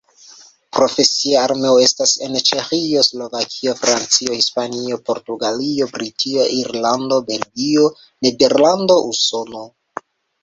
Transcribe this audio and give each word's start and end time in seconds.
Profesia 0.75 1.41
armeo 1.47 1.73
estas 1.87 2.13
en: 2.27 2.37
Ĉeĥio, 2.47 3.03
Slovakio, 3.07 3.73
Francio, 3.81 4.37
Hispanio, 4.39 4.97
Portugalio, 5.09 5.87
Britio, 5.97 6.47
Irlando, 6.61 7.19
Belgio, 7.29 7.83
Nederlando, 8.29 8.97
Usono. 9.11 9.63